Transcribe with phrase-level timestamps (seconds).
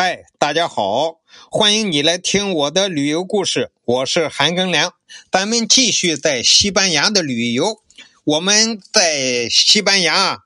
[0.00, 1.18] 嗨，大家好，
[1.50, 4.94] 欢迎你来听我的旅游故事，我是韩庚良。
[5.32, 7.82] 咱们继续在西班牙的旅游。
[8.22, 10.44] 我们在西班牙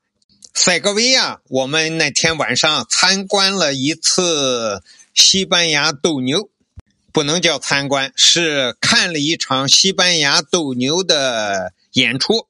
[0.55, 6.49] 塞戈维亚，我们那天晚上参观了一次西班牙斗牛，
[7.13, 12.47] 不能叫参观，是看了一场西班牙斗牛的演出。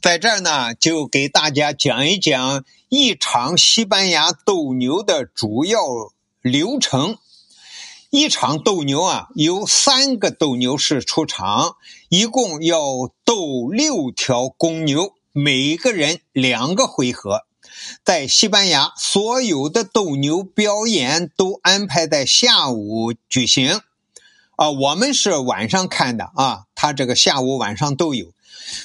[0.00, 5.80] 在这儿呢，就给大家讲一讲一场西班牙斗牛的主要
[6.40, 7.18] 流程。
[8.10, 11.76] 一场斗牛啊，有三个斗牛士出场，
[12.08, 12.82] 一共要
[13.24, 17.46] 斗六条公牛，每个人两个回合。
[18.04, 23.80] 在西班牙，所有的斗牛表演都安排在下午举行。
[24.56, 28.32] 啊，我们是晚上看的啊，他这个下午晚上都有。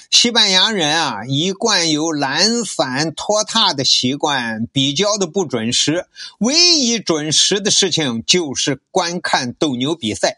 [0.10, 6.08] 西班牙人啊，一贯有懒散拖沓的习惯，比较的不准时。
[6.40, 10.38] 唯一准时的事情就是观看斗牛比赛。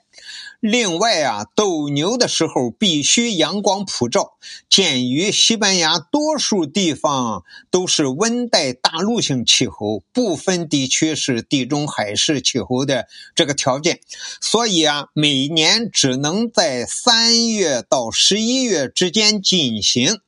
[0.60, 4.38] 另外啊，斗牛的时候必须阳光普照。
[4.68, 14.00] 鉴于西班牙多数地方都是温带大陆性气候，部分地区是地中海式气候的这个条件，
[14.42, 20.20] 所以啊，每年只能在三月到十一月之间进行。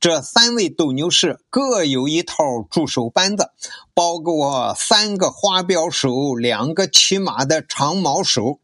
[0.00, 2.36] 这三位斗牛士各有一套
[2.70, 3.50] 助手班子，
[3.94, 8.60] 包括三个花标手、两个骑马的长矛手。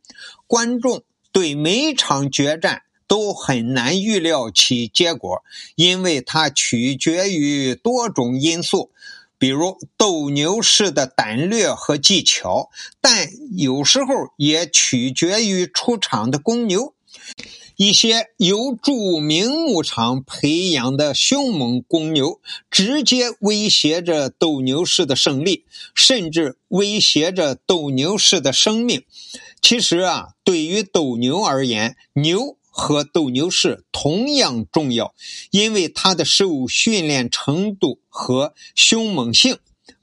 [0.47, 5.42] 观众对每场决战都很难预料其结果，
[5.75, 8.91] 因为它取决于多种因素，
[9.39, 12.70] 比如斗牛士的胆略和技巧，
[13.01, 16.95] 但有时候也取决于出场的公牛。
[17.77, 29.03] 一些由著名牧场培养的凶猛公牛，直接威胁着斗牛士的胜利，甚至威胁着斗牛士的生命。
[29.65, 35.14] 其实啊，对于斗牛而言，牛和斗牛士同样重要，
[35.51, 39.57] 因为它的受训练程度和凶猛性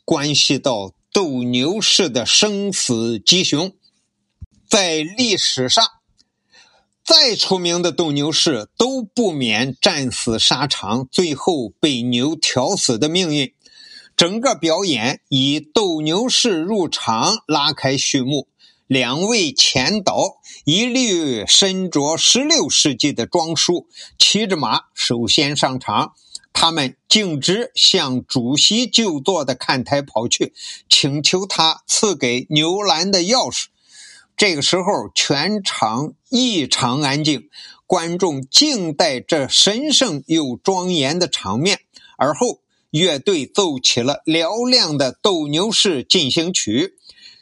[0.03, 3.71] 关系到斗牛士的生死吉凶。
[4.67, 5.85] 在历史上，
[7.05, 13.53] 再出名的斗牛士都不免战死沙场，最后被牛挑死的命运。
[14.17, 18.47] 整个表演以斗牛士入场拉开序幕。
[18.91, 23.87] 两位前导一律身着十六世纪的装束，
[24.19, 26.11] 骑着马首先上场。
[26.51, 30.53] 他们径直向主席就坐的看台跑去，
[30.89, 33.67] 请求他赐给牛栏的钥匙。
[34.35, 37.47] 这个时候，全场异常安静，
[37.87, 41.79] 观众静待这神圣又庄严的场面。
[42.17, 42.59] 而后，
[42.89, 46.95] 乐队奏起了嘹亮的斗牛士进行曲，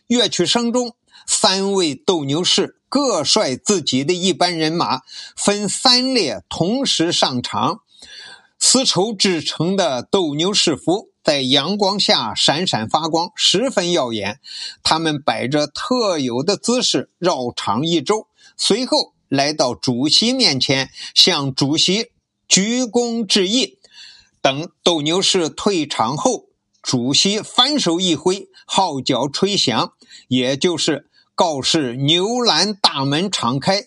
[0.06, 0.94] 乐曲声中。
[1.32, 5.02] 三位斗牛士各率自己的一班人马，
[5.36, 7.82] 分三列同时上场。
[8.58, 14.40] 丝绸制成的斗牛士服在阳光下闪闪发光，十分耀眼。
[14.82, 18.26] 他们摆着特有的姿势绕场一周，
[18.58, 22.08] 随后来到主席面前，向主席
[22.48, 23.78] 鞠躬致意。
[24.42, 26.48] 等斗牛士退场后，
[26.82, 29.94] 主席反手一挥，号角吹响，
[30.28, 31.06] 也就是。
[31.40, 33.86] 告示牛栏大门敞开，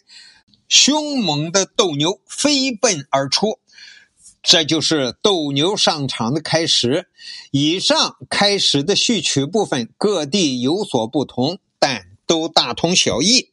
[0.70, 3.58] 凶猛的斗牛飞奔而出，
[4.42, 7.10] 这就是斗牛上场的开始。
[7.50, 13.50] 以上开始的序曲部分各地有所不同，但都大同小异。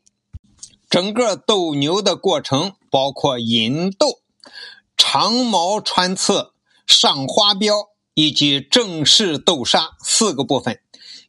[0.89, 4.21] 整个斗牛的过程包括引斗、
[4.95, 6.53] 长矛穿刺、
[6.87, 10.79] 上花镖以及正式斗杀四个部分。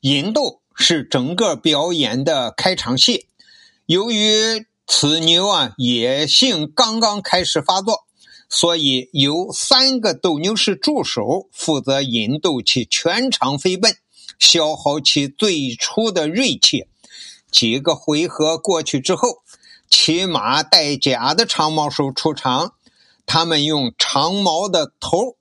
[0.01, 0.61] 引斗。
[0.83, 3.27] 是整个表演的开场戏。
[3.85, 8.07] 由于此牛啊野性刚刚开始发作，
[8.49, 13.95] 所以由三个斗牛士助手负责引逗其全场飞奔，
[14.39, 16.87] 消耗其最初的锐气。
[17.51, 19.43] 几个回合过去之后，
[19.91, 22.73] 骑马带甲的长矛手出场，
[23.27, 25.37] 他们用长矛的头。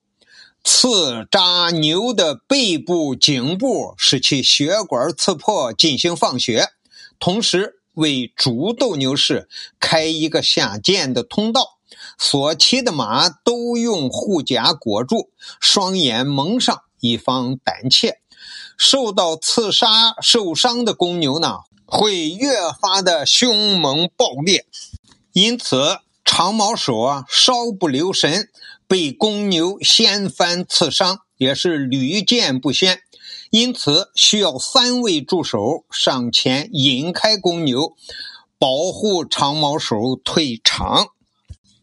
[0.71, 6.67] 刺扎牛的背部、颈部，使其血管刺破，进行放血，
[7.19, 9.49] 同时为主斗牛士
[9.79, 11.79] 开一个下贱的通道。
[12.19, 18.19] 所骑的马都用护甲裹住，双眼蒙上，以防胆怯。
[18.77, 24.67] 受到刺杀受伤的公牛呢，会越发的凶猛暴烈，
[25.33, 25.97] 因此
[26.39, 28.47] 长矛手啊，稍不留神。
[28.87, 33.01] 被公牛掀翻刺伤也是屡见不鲜，
[33.49, 37.93] 因此需要三位助手上前引开公牛，
[38.57, 41.09] 保护长毛手退场。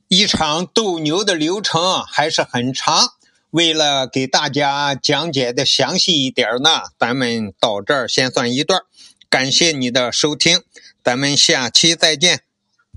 [0.09, 3.11] 一场斗牛的流程还是很长，
[3.51, 8.81] 为了给大家讲解的详细一点呢，咱们到这儿先算一段。
[9.29, 10.63] 感谢你的收听，
[11.05, 12.46] 咱们下期再见。